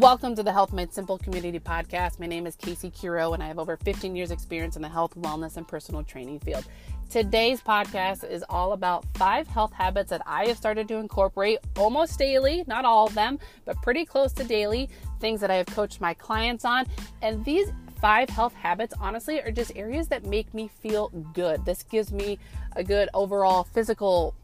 [0.00, 2.18] Welcome to the Health Made Simple Community Podcast.
[2.18, 5.14] My name is Casey Curo, and I have over 15 years' experience in the health,
[5.14, 6.64] wellness, and personal training field.
[7.10, 12.18] Today's podcast is all about five health habits that I have started to incorporate almost
[12.18, 14.88] daily, not all of them, but pretty close to daily,
[15.20, 16.86] things that I have coached my clients on.
[17.20, 17.70] And these
[18.00, 21.66] five health habits, honestly, are just areas that make me feel good.
[21.66, 22.38] This gives me
[22.74, 24.34] a good overall physical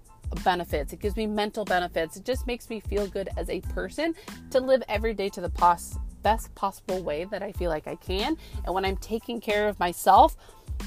[0.45, 0.93] benefits.
[0.93, 2.17] It gives me mental benefits.
[2.17, 4.15] It just makes me feel good as a person
[4.51, 7.97] to live every day to the pos- best possible way that I feel like I
[7.97, 8.37] can.
[8.65, 10.37] And when I'm taking care of myself,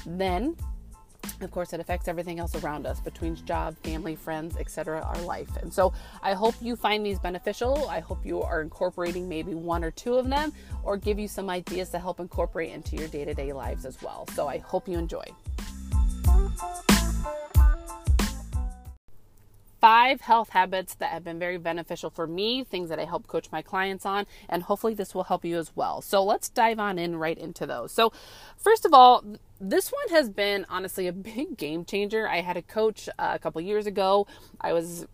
[0.06, 0.56] then
[1.42, 5.50] of course it affects everything else around us between job family friends etc our life
[5.58, 9.84] and so i hope you find these beneficial i hope you are incorporating maybe one
[9.84, 10.52] or two of them
[10.84, 14.48] or give you some ideas to help incorporate into your day-to-day lives as well so
[14.48, 15.24] i hope you enjoy
[19.80, 23.52] five health habits that have been very beneficial for me, things that I help coach
[23.52, 26.02] my clients on, and hopefully this will help you as well.
[26.02, 27.92] So let's dive on in right into those.
[27.92, 28.12] So,
[28.58, 29.24] first of all,
[29.60, 32.28] this one has been honestly a big game changer.
[32.28, 34.28] I had a coach uh, a couple years ago.
[34.60, 35.08] I was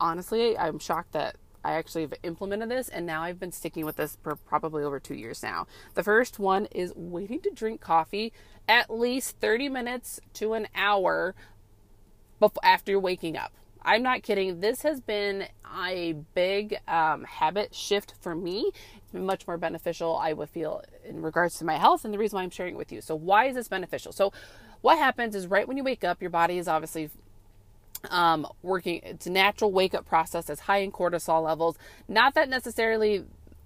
[0.00, 3.96] honestly, I'm shocked that I actually have implemented this and now I've been sticking with
[3.96, 5.66] this for probably over two years now.
[5.94, 8.32] The first one is waiting to drink coffee
[8.68, 11.34] at least 30 minutes to an hour
[12.64, 13.52] after you're waking up.
[13.84, 14.60] I'm not kidding.
[14.60, 15.46] This has been
[15.86, 18.70] a big um, habit shift for me.
[19.12, 22.42] Much more beneficial, I would feel, in regards to my health and the reason why
[22.42, 23.00] I'm sharing it with you.
[23.00, 24.12] So, why is this beneficial?
[24.12, 24.32] So,
[24.80, 27.10] what happens is right when you wake up, your body is obviously
[28.10, 31.76] um, working, it's a natural wake up process that's high in cortisol levels.
[32.08, 33.24] Not that necessarily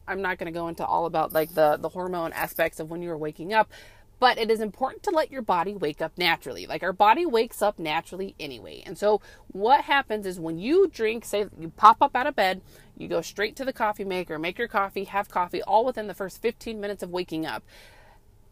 [0.08, 3.02] I'm not going to go into all about like the the hormone aspects of when
[3.02, 3.70] you are waking up,
[4.18, 6.66] but it is important to let your body wake up naturally.
[6.66, 8.82] Like our body wakes up naturally anyway.
[8.86, 12.62] And so what happens is when you drink, say you pop up out of bed,
[12.96, 16.14] you go straight to the coffee maker, make your coffee, have coffee all within the
[16.14, 17.62] first 15 minutes of waking up.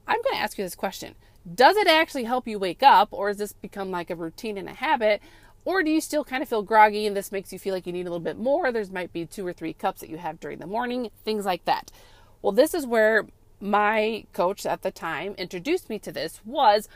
[0.06, 1.14] I'm going to ask you this question.
[1.52, 4.68] Does it actually help you wake up or has this become like a routine and
[4.68, 5.22] a habit?
[5.64, 7.92] Or do you still kind of feel groggy and this makes you feel like you
[7.92, 8.70] need a little bit more?
[8.70, 11.64] There's might be two or three cups that you have during the morning, things like
[11.64, 11.90] that.
[12.42, 13.26] Well, this is where
[13.64, 16.88] my coach at the time introduced me to this was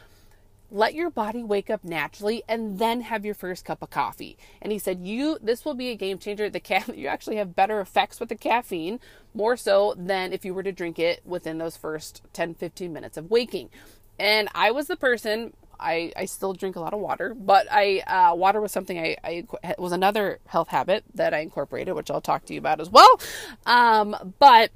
[0.71, 4.37] let your body wake up naturally and then have your first cup of coffee.
[4.61, 6.51] And he said, "You this will be a game changer.
[6.51, 9.01] The ca- you actually have better effects with the caffeine,
[9.33, 13.17] more so than if you were to drink it within those first 10 15 minutes
[13.17, 13.71] of waking."
[14.19, 18.01] And I was the person I, I still drink a lot of water, but I
[18.01, 19.45] uh, water was something I, I
[19.79, 23.21] was another health habit that I incorporated, which I'll talk to you about as well.
[23.65, 24.71] Um, but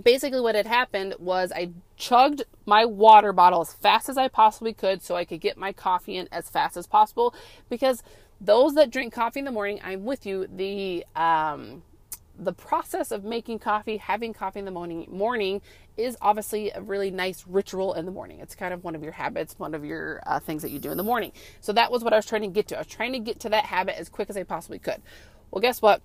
[0.00, 4.72] basically what had happened was I chugged my water bottle as fast as I possibly
[4.72, 7.34] could so I could get my coffee in as fast as possible
[7.68, 8.02] because
[8.40, 11.82] those that drink coffee in the morning, I'm with you, the um,
[12.38, 15.60] the process of making coffee, having coffee in the morning morning
[15.96, 18.40] is obviously a really nice ritual in the morning.
[18.40, 20.90] It's kind of one of your habits, one of your uh, things that you do
[20.90, 21.32] in the morning.
[21.60, 22.76] So that was what I was trying to get to.
[22.76, 25.02] I was trying to get to that habit as quick as I possibly could.
[25.50, 26.00] Well, guess what?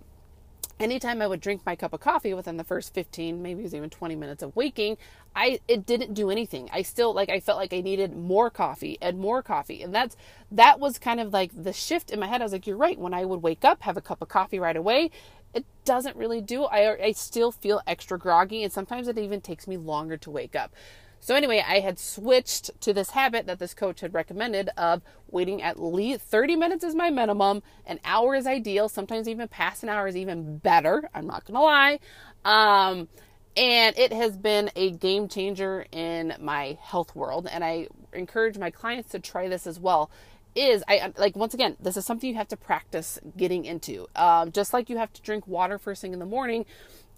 [0.79, 3.75] Anytime I would drink my cup of coffee within the first 15, maybe it was
[3.75, 4.97] even 20 minutes of waking,
[5.35, 6.69] I it didn't do anything.
[6.71, 9.81] I still like I felt like I needed more coffee and more coffee.
[9.81, 10.15] And that's
[10.51, 12.41] that was kind of like the shift in my head.
[12.41, 12.97] I was like, you're right.
[12.97, 15.11] When I would wake up, have a cup of coffee right away,
[15.53, 16.65] it doesn't really do.
[16.65, 20.55] I I still feel extra groggy and sometimes it even takes me longer to wake
[20.55, 20.73] up.
[21.19, 25.61] So, anyway, I had switched to this habit that this coach had recommended of waiting
[25.61, 27.63] at least 30 minutes is my minimum.
[27.85, 28.87] An hour is ideal.
[28.89, 31.09] Sometimes even past an hour is even better.
[31.13, 31.99] I'm not to lie.
[32.45, 33.09] Um,
[33.57, 37.47] and it has been a game changer in my health world.
[37.51, 40.09] And I encourage my clients to try this as well.
[40.55, 44.07] Is I like once again, this is something you have to practice getting into.
[44.15, 46.65] Um, just like you have to drink water first thing in the morning,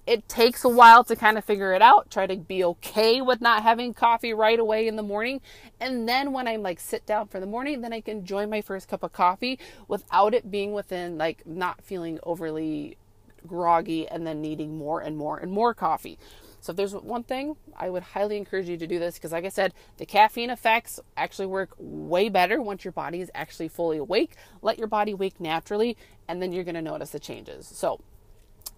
[0.10, 3.42] it takes a while to kind of figure it out, try to be okay with
[3.42, 5.40] not having coffee right away in the morning.
[5.80, 8.62] And then when I'm like sit down for the morning, then I can enjoy my
[8.62, 12.98] first cup of coffee without it being within like not feeling overly
[13.46, 16.18] groggy and then needing more and more and more coffee.
[16.60, 19.46] So if there's one thing, I would highly encourage you to do this because like
[19.46, 24.00] I said, the caffeine effects actually work way better once your body is actually fully
[24.00, 24.38] awake.
[24.64, 25.98] Let your body wake naturally
[26.28, 27.68] and then you're going to notice the changes.
[27.68, 28.02] So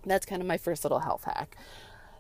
[0.05, 1.55] that's kind of my first little health hack.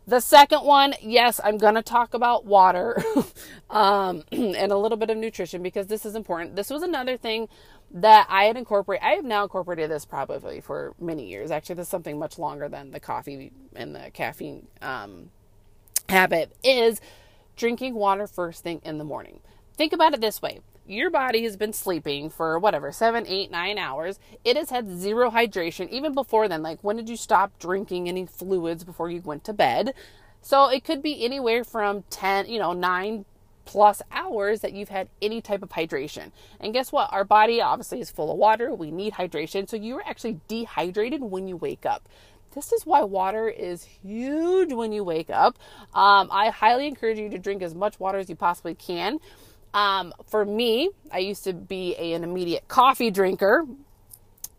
[0.07, 3.03] The second one, yes, I'm going to talk about water
[3.69, 6.55] um, and a little bit of nutrition because this is important.
[6.55, 7.47] This was another thing
[7.93, 9.05] that I had incorporated.
[9.05, 11.51] I have now incorporated this probably for many years.
[11.51, 15.29] Actually, this is something much longer than the coffee and the caffeine um,
[16.09, 16.99] habit is
[17.55, 19.39] drinking water first thing in the morning.
[19.77, 23.77] Think about it this way your body has been sleeping for whatever, seven, eight, nine
[23.77, 24.19] hours.
[24.43, 26.61] It has had zero hydration even before then.
[26.61, 29.93] Like, when did you stop drinking any fluids before you went to bed?
[30.41, 33.25] So it could be anywhere from 10, you know, 9
[33.65, 36.31] plus hours that you've had any type of hydration.
[36.59, 37.13] And guess what?
[37.13, 38.73] Our body obviously is full of water.
[38.73, 39.69] We need hydration.
[39.69, 42.09] So you are actually dehydrated when you wake up.
[42.53, 45.57] This is why water is huge when you wake up.
[45.93, 49.19] Um, I highly encourage you to drink as much water as you possibly can.
[49.73, 53.65] Um, for me, I used to be a, an immediate coffee drinker.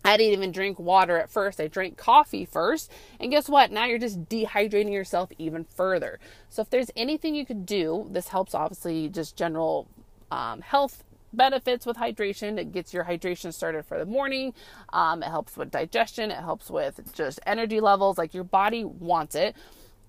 [0.05, 1.61] I didn't even drink water at first.
[1.61, 2.91] I drank coffee first.
[3.21, 3.71] And guess what?
[3.71, 6.19] Now you're just dehydrating yourself even further.
[6.49, 9.87] So, if there's anything you could do, this helps obviously just general
[10.31, 12.59] um, health benefits with hydration.
[12.59, 14.55] It gets your hydration started for the morning.
[14.93, 16.31] Um, it helps with digestion.
[16.31, 18.19] It helps with just energy levels.
[18.19, 19.57] Like your body wants it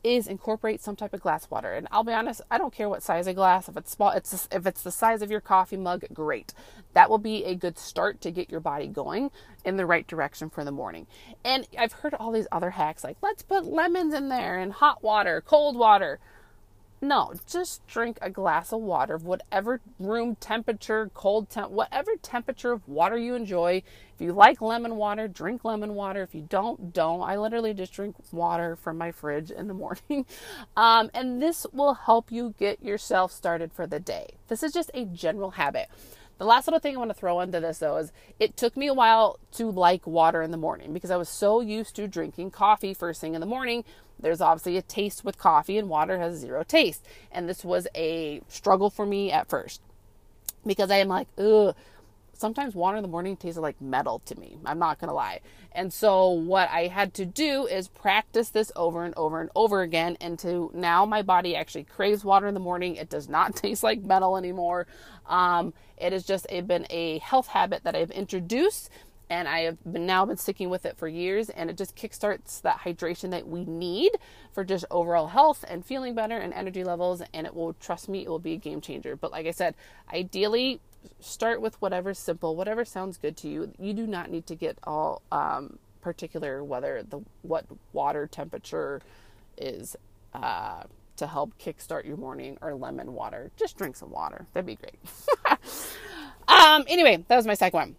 [0.03, 1.73] is incorporate some type of glass water.
[1.73, 3.69] And I'll be honest, I don't care what size of glass.
[3.69, 6.53] If it's small, it's if it's the size of your coffee mug, great.
[6.93, 9.31] That will be a good start to get your body going
[9.63, 11.07] in the right direction for the morning.
[11.43, 15.03] And I've heard all these other hacks like let's put lemons in there and hot
[15.03, 16.19] water, cold water.
[17.03, 22.71] No, just drink a glass of water of whatever room temperature, cold temp, whatever temperature
[22.71, 23.83] of water you enjoy.
[24.15, 26.21] If you like lemon water, drink lemon water.
[26.23, 27.19] If you don't, don't.
[27.19, 30.25] I literally just drink water from my fridge in the morning.
[30.77, 34.35] Um, and this will help you get yourself started for the day.
[34.47, 35.89] This is just a general habit.
[36.43, 38.87] The last little thing I want to throw into this though is it took me
[38.87, 42.51] a while to like water in the morning because I was so used to drinking
[42.51, 43.85] coffee first thing in the morning
[44.19, 47.05] there's obviously a taste with coffee, and water has zero taste.
[47.31, 49.81] And this was a struggle for me at first
[50.65, 51.75] because I am like, ugh.
[52.43, 54.57] Sometimes water in the morning tastes like metal to me.
[54.65, 55.39] I'm not gonna lie.
[55.71, 59.81] And so what I had to do is practice this over and over and over
[59.81, 60.17] again.
[60.19, 62.97] And to now my body actually craves water in the morning.
[62.97, 64.87] It does not taste like metal anymore.
[65.25, 68.89] Um, it has just it been a health habit that I've introduced
[69.29, 72.61] and I have been now been sticking with it for years and it just kickstarts
[72.63, 74.11] that hydration that we need
[74.51, 78.25] for just overall health and feeling better and energy levels and it will trust me
[78.25, 79.75] it will be a game changer but like I said
[80.13, 80.81] ideally
[81.19, 84.77] start with whatever's simple whatever sounds good to you you do not need to get
[84.83, 89.01] all um, particular whether the what water temperature
[89.57, 89.95] is
[90.33, 90.83] uh,
[91.15, 94.99] to help kickstart your morning or lemon water just drink some water that'd be great
[96.47, 97.95] um anyway that was my second one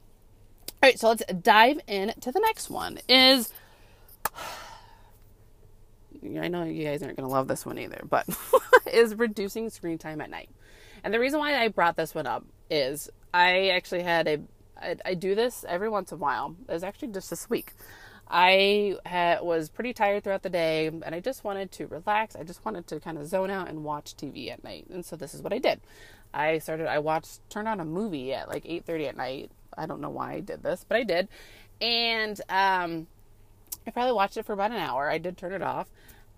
[0.85, 2.99] all right, so let's dive in to the next one.
[3.09, 3.51] Is
[6.23, 8.27] I know you guys aren't going to love this one either, but
[8.93, 10.51] is reducing screen time at night.
[11.05, 14.39] And the reason why I brought this one up is I actually had a
[14.81, 16.56] I, I do this every once in a while.
[16.69, 17.75] It was actually just this week.
[18.27, 22.35] I had, was pretty tired throughout the day and I just wanted to relax.
[22.35, 24.87] I just wanted to kind of zone out and watch TV at night.
[24.91, 25.81] And so this is what I did.
[26.33, 30.01] I started I watched turned on a movie at like 8:30 at night I don't
[30.01, 31.29] know why I did this, but I did.
[31.81, 33.06] And um,
[33.87, 35.11] I probably watched it for about an hour.
[35.11, 35.89] I did turn it off.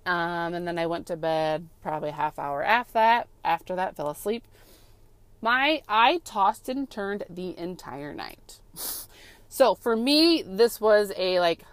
[0.06, 3.28] Um, and then I went to bed probably a half hour after that.
[3.44, 4.44] After that, fell asleep.
[5.42, 8.60] My I tossed and turned the entire night.
[9.48, 11.64] so for me, this was a like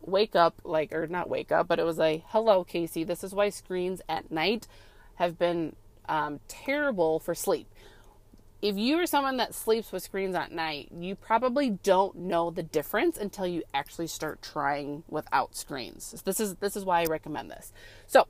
[0.00, 3.04] wake up, like or not wake up, but it was a hello, Casey.
[3.04, 4.66] This is why screens at night
[5.16, 5.76] have been
[6.08, 7.68] um, terrible for sleep
[8.64, 12.62] if you are someone that sleeps with screens at night, you probably don't know the
[12.62, 16.22] difference until you actually start trying without screens.
[16.24, 17.74] This is this is why I recommend this.
[18.06, 18.26] So,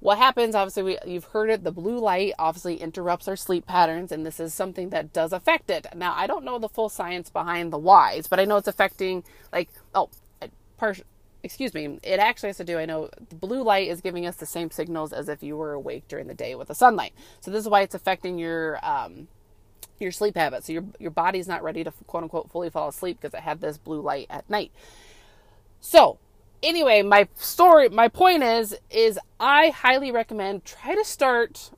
[0.00, 4.10] what happens obviously we, you've heard it the blue light obviously interrupts our sleep patterns
[4.10, 7.28] and this is something that does affect it now i don't know the full science
[7.30, 10.08] behind the whys but i know it's affecting like oh
[11.42, 14.36] excuse me it actually has to do i know the blue light is giving us
[14.36, 17.50] the same signals as if you were awake during the day with the sunlight so
[17.50, 19.26] this is why it's affecting your um,
[20.00, 20.66] your sleep habits.
[20.66, 23.60] So your your body's not ready to quote unquote fully fall asleep because it had
[23.60, 24.72] this blue light at night.
[25.80, 26.18] So,
[26.62, 31.70] anyway, my story my point is is I highly recommend try to start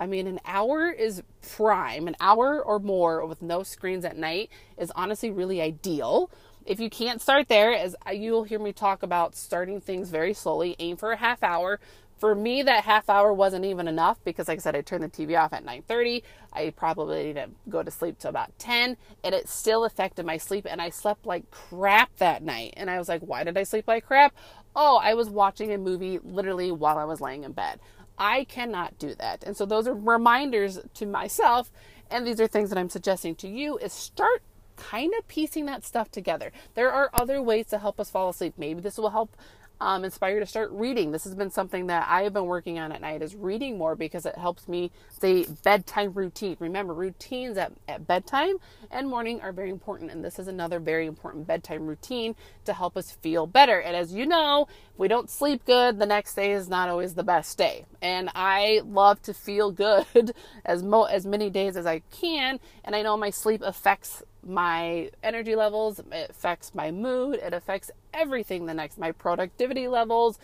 [0.00, 2.06] I mean an hour is prime.
[2.06, 6.30] An hour or more with no screens at night is honestly really ideal.
[6.64, 10.76] If you can't start there, as you'll hear me talk about starting things very slowly,
[10.78, 11.80] aim for a half hour,
[12.18, 15.08] for me that half hour wasn't even enough because like i said i turned the
[15.08, 16.22] tv off at 9.30
[16.52, 20.66] i probably didn't go to sleep till about 10 and it still affected my sleep
[20.68, 22.74] and i slept like crap that night.
[22.76, 24.34] And i was like why did i sleep like crap?
[24.74, 27.80] Oh i was watching a movie literally while i was laying in bed.
[28.20, 29.44] I cannot do that.
[29.44, 31.70] And so those are reminders to myself
[32.10, 34.42] and these are things that i'm suggesting to you is start
[34.76, 36.52] kind of piecing that stuff together.
[36.74, 38.54] There are other ways to help us fall asleep.
[38.56, 39.36] Maybe this will help
[39.80, 41.12] um, inspired to start reading.
[41.12, 43.94] This has been something that I have been working on at night is reading more
[43.94, 46.56] because it helps me stay bedtime routine.
[46.60, 48.56] Remember, routines at, at bedtime
[48.90, 52.96] and morning are very important, and this is another very important bedtime routine to help
[52.96, 53.78] us feel better.
[53.80, 57.14] And as you know, if we don't sleep good, the next day is not always
[57.14, 57.84] the best day.
[58.02, 60.32] And I love to feel good
[60.64, 65.10] as mo- as many days as I can, and I know my sleep affects my
[65.22, 70.38] energy levels, it affects my mood, it affects everything the next, my productivity levels.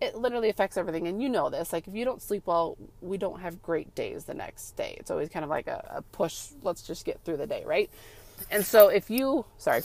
[0.00, 1.06] It literally affects everything.
[1.08, 1.72] And you know this.
[1.72, 4.96] Like, if you don't sleep well, we don't have great days the next day.
[4.98, 7.90] It's always kind of like a, a push, let's just get through the day, right?
[8.50, 9.82] And so, if you, sorry,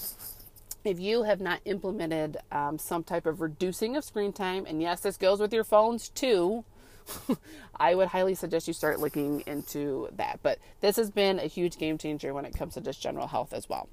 [0.85, 5.01] if you have not implemented um, some type of reducing of screen time, and yes,
[5.01, 6.63] this goes with your phones too,
[7.75, 10.39] I would highly suggest you start looking into that.
[10.41, 13.53] But this has been a huge game changer when it comes to just general health
[13.53, 13.89] as well.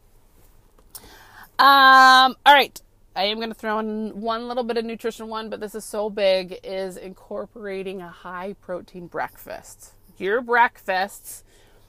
[1.58, 2.80] Um, all right.
[3.14, 5.84] I am going to throw in one little bit of nutrition one, but this is
[5.84, 9.92] so big is incorporating a high protein breakfast.
[10.16, 11.44] Your breakfasts,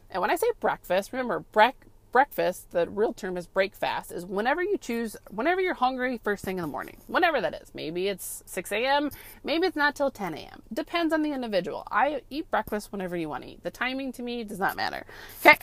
[0.09, 4.25] and when I say breakfast, remember brec- breakfast, the real term is break fast, is
[4.25, 7.74] whenever you choose, whenever you're hungry first thing in the morning, whenever that is.
[7.74, 9.12] Maybe it's 6 a.m.,
[9.43, 10.62] maybe it's not till 10 a.m.
[10.72, 11.86] Depends on the individual.
[11.91, 13.63] I eat breakfast whenever you want to eat.
[13.63, 15.05] The timing to me does not matter.
[15.46, 15.58] Okay,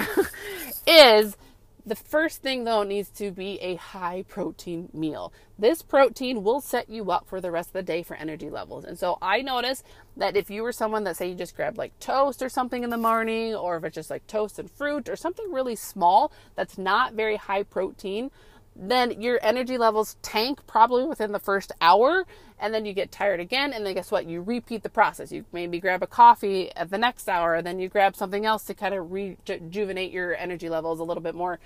[0.87, 1.39] is
[1.87, 5.33] the first thing, though, needs to be a high protein meal.
[5.59, 8.85] This protein will set you up for the rest of the day for energy levels.
[8.85, 9.83] And so I notice
[10.17, 12.91] that if you were someone that, say, you just grab like toast or something in
[12.91, 16.79] the morning, or if it's just like toast and fruit or something really small that's
[16.79, 18.31] not very high protein,
[18.77, 22.25] then your energy levels tank probably within the first hour
[22.59, 24.27] and then you get tired again and then guess what?
[24.27, 25.33] You repeat the process.
[25.33, 28.65] You maybe grab a coffee at the next hour and then you grab something else
[28.65, 31.59] to kind of rejuvenate your energy levels a little bit more.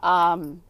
[0.00, 0.62] Um,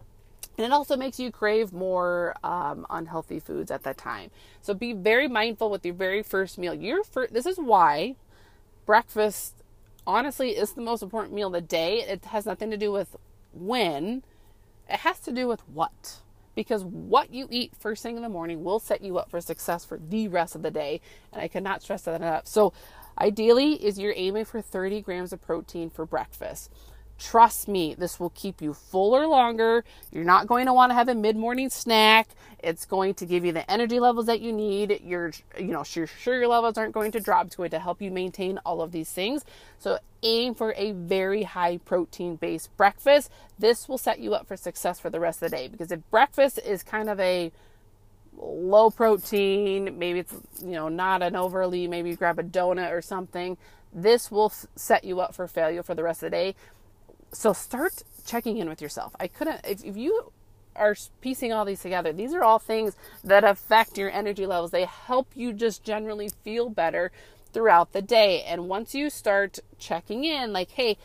[0.58, 4.30] and it also makes you crave more um, unhealthy foods at that time.
[4.60, 6.74] So be very mindful with your very first meal.
[6.74, 8.16] Your first, this is why
[8.84, 9.62] breakfast
[10.06, 12.00] honestly is the most important meal of the day.
[12.00, 13.16] It has nothing to do with
[13.52, 14.22] when
[14.92, 16.20] it has to do with what.
[16.54, 19.86] Because what you eat first thing in the morning will set you up for success
[19.86, 21.00] for the rest of the day.
[21.32, 22.46] And I cannot stress that enough.
[22.46, 22.74] So,
[23.18, 26.70] ideally, is you're aiming for 30 grams of protein for breakfast.
[27.22, 29.84] Trust me, this will keep you fuller longer.
[30.10, 32.28] You're not going to want to have a mid-morning snack.
[32.58, 35.00] It's going to give you the energy levels that you need.
[35.04, 37.46] Your, you know, your sugar levels aren't going to drop.
[37.46, 39.44] It's going to help you maintain all of these things.
[39.78, 43.30] So aim for a very high protein-based breakfast.
[43.56, 45.68] This will set you up for success for the rest of the day.
[45.68, 47.52] Because if breakfast is kind of a
[48.36, 53.00] low protein, maybe it's you know not an overly, maybe you grab a donut or
[53.00, 53.56] something.
[53.94, 56.54] This will set you up for failure for the rest of the day
[57.32, 59.14] so start checking in with yourself.
[59.18, 60.32] I couldn't, if, if you
[60.76, 64.70] are piecing all these together, these are all things that affect your energy levels.
[64.70, 67.10] They help you just generally feel better
[67.52, 68.42] throughout the day.
[68.42, 70.96] And once you start checking in, like, hey,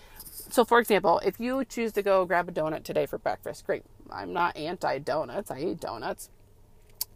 [0.49, 3.83] so for example, if you choose to go grab a donut today for breakfast, great.
[4.09, 6.29] I'm not anti donuts, I eat donuts.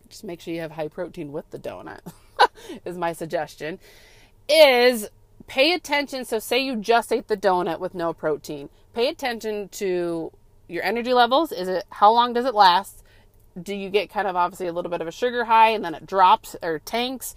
[0.10, 2.02] Just make sure you have high protein with the donut,
[2.86, 3.80] is my suggestion.
[4.50, 5.10] Is
[5.42, 6.26] pay attention.
[6.26, 10.32] So, say you just ate the donut with no protein pay attention to
[10.68, 11.52] your energy levels.
[11.52, 13.04] Is it how long does it last?
[13.62, 15.94] Do you get kind of obviously a little bit of a sugar high and then
[15.94, 17.36] it drops or tanks?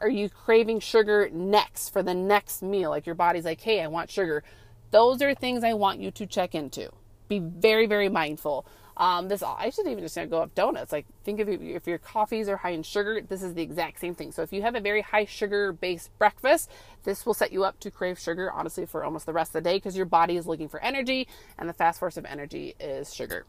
[0.00, 2.90] Are you craving sugar next for the next meal?
[2.90, 4.44] Like your body's like, hey, I want sugar.
[4.90, 6.90] Those are things I want you to check into.
[7.28, 8.64] Be very, very mindful.
[8.98, 10.90] Um, this I should even just go up donuts.
[10.90, 14.14] Like think of if your coffees are high in sugar, this is the exact same
[14.14, 14.32] thing.
[14.32, 16.70] So if you have a very high sugar based breakfast,
[17.04, 19.70] this will set you up to crave sugar honestly for almost the rest of the
[19.70, 23.14] day because your body is looking for energy, and the fast source of energy is
[23.14, 23.46] sugar.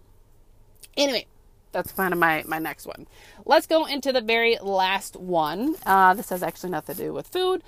[0.95, 1.25] Anyway,
[1.71, 3.07] that's kind of my, my next one.
[3.45, 5.75] Let's go into the very last one.
[5.85, 7.63] Uh, this has actually nothing to do with food.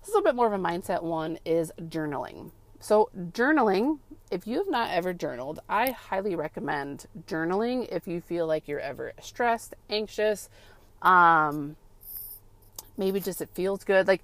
[0.00, 2.50] This is a little bit more of a mindset one is journaling.
[2.78, 3.98] So, journaling,
[4.30, 8.80] if you have not ever journaled, I highly recommend journaling if you feel like you're
[8.80, 10.48] ever stressed, anxious,
[11.02, 11.76] um,
[12.96, 14.06] maybe just it feels good.
[14.06, 14.22] Like,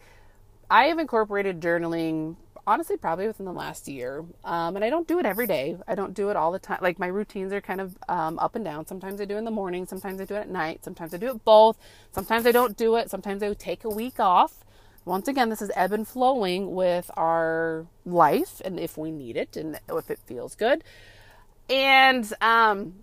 [0.70, 5.18] I have incorporated journaling honestly probably within the last year um, and i don't do
[5.18, 5.76] it every day.
[5.88, 8.54] I don't do it all the time like my routines are kind of um, up
[8.54, 8.86] and down.
[8.86, 11.16] Sometimes i do it in the morning sometimes i do it at night sometimes i
[11.16, 11.76] do it both.
[12.12, 14.64] Sometimes i don't do it sometimes i take a week off
[15.04, 19.56] once again, this is ebb and flowing with our life and if we need it
[19.56, 20.84] and if it feels good.
[21.68, 22.94] And um,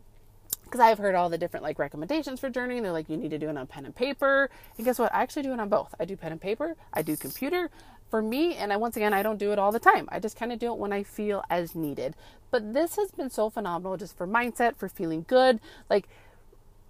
[0.69, 2.83] because I've heard all the different like recommendations for journaling.
[2.83, 4.49] They're like, you need to do it on pen and paper.
[4.77, 5.13] And guess what?
[5.13, 5.95] I actually do it on both.
[5.99, 7.69] I do pen and paper, I do computer.
[8.09, 10.09] For me, and I, once again, I don't do it all the time.
[10.11, 12.15] I just kind of do it when I feel as needed.
[12.49, 15.59] But this has been so phenomenal just for mindset, for feeling good.
[15.91, 16.09] Like,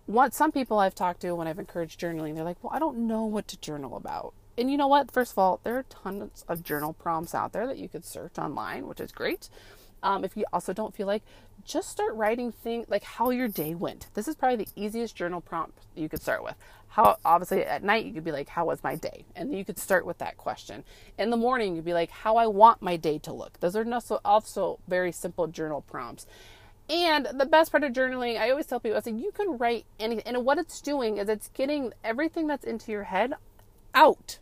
[0.06, 3.00] what some people I've talked to when I've encouraged journaling, they're like, well, I don't
[3.00, 4.34] know what to journal about.
[4.60, 5.10] And you know what?
[5.10, 8.38] First of all, there are tons of journal prompts out there that you could search
[8.38, 9.48] online, which is great.
[10.04, 11.24] Um, if you also don't feel like,
[11.64, 14.08] just start writing things like how your day went.
[14.16, 16.56] This is probably the easiest journal prompt you could start with.
[16.90, 19.24] How obviously at night you could be like, how was my day?
[19.34, 20.84] And you could start with that question.
[21.18, 23.62] In the morning you'd be like, how I want my day to look.
[23.62, 26.26] Those are also also very simple journal prompts.
[26.90, 29.86] And the best part of journaling, I always tell people, I say you can write
[30.00, 33.36] anything, and what it's doing is it's getting everything that's into your head
[33.94, 34.40] out.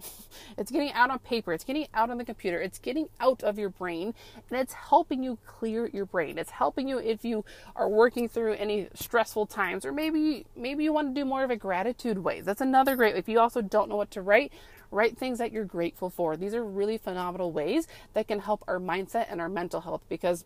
[0.58, 3.58] It's getting out on paper, it's getting out on the computer, it's getting out of
[3.58, 4.14] your brain,
[4.50, 6.38] and it's helping you clear your brain.
[6.38, 7.44] It's helping you if you
[7.76, 11.50] are working through any stressful times, or maybe maybe you want to do more of
[11.50, 12.40] a gratitude way.
[12.40, 13.16] That's another great.
[13.16, 14.52] If you also don't know what to write,
[14.90, 16.36] write things that you're grateful for.
[16.36, 20.44] These are really phenomenal ways that can help our mindset and our mental health because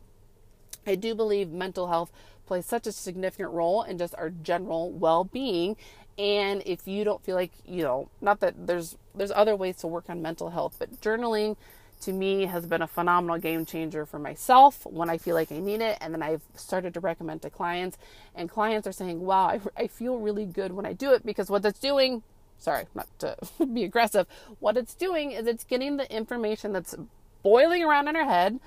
[0.86, 2.12] I do believe mental health
[2.46, 5.76] plays such a significant role in just our general well-being
[6.18, 9.86] and if you don't feel like you know not that there's there's other ways to
[9.86, 11.56] work on mental health but journaling
[12.04, 15.58] to me has been a phenomenal game changer for myself when I feel like I
[15.58, 15.96] need it.
[16.00, 17.96] And then I've started to recommend to clients,
[18.34, 21.48] and clients are saying, Wow, I, I feel really good when I do it because
[21.48, 22.22] what it's doing,
[22.58, 23.36] sorry, not to
[23.72, 24.26] be aggressive,
[24.60, 26.94] what it's doing is it's getting the information that's
[27.42, 28.60] boiling around in our head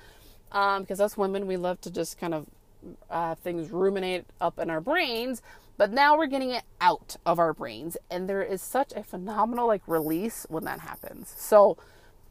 [0.50, 2.46] um, because us women, we love to just kind of
[3.10, 5.42] uh, things ruminate up in our brains.
[5.78, 9.68] But now we're getting it out of our brains, and there is such a phenomenal
[9.68, 11.32] like release when that happens.
[11.36, 11.78] So,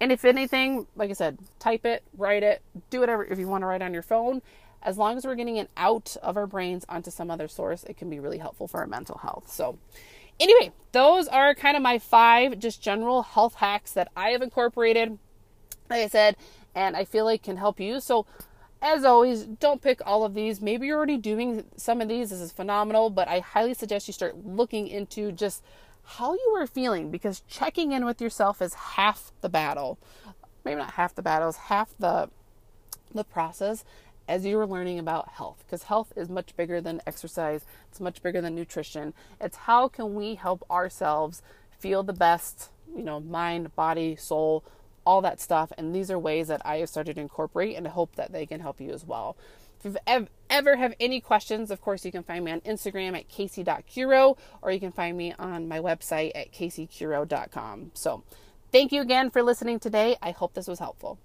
[0.02, 3.62] and if anything, like I said, type it, write it, do whatever if you want
[3.62, 4.42] to write on your phone.
[4.84, 7.98] As long as we're getting it out of our brains onto some other source, it
[7.98, 9.50] can be really helpful for our mental health.
[9.50, 9.78] So,
[10.42, 15.18] anyway, those are kind of my five just general health hacks that I have incorporated.
[15.90, 16.36] Like I said,
[16.76, 18.02] and I feel like can help you.
[18.02, 18.26] So,
[18.82, 20.62] as always, don't pick all of these.
[20.62, 22.30] Maybe you're already doing some of these.
[22.30, 25.64] This is phenomenal, but I highly suggest you start looking into just
[26.04, 29.98] how you are feeling because checking in with yourself is half the battle.
[30.64, 32.30] Maybe not half the battle, half the
[33.14, 33.86] the process
[34.28, 37.66] as you are learning about health because health is much bigger than exercise.
[37.90, 39.14] It's much bigger than nutrition.
[39.40, 41.42] It's how can we help ourselves
[41.80, 44.64] feel the best, you know, mind, body, soul,
[45.08, 45.72] all that stuff.
[45.78, 48.46] And these are ways that I have started to incorporate and I hope that they
[48.46, 49.38] can help you as well.
[49.80, 53.18] If you ev- ever have any questions, of course, you can find me on Instagram
[53.18, 57.92] at casey.curo or you can find me on my website at caseycuro.com.
[57.94, 58.24] So
[58.74, 60.18] thank you again for listening today.
[60.22, 61.20] I hope this was helpful.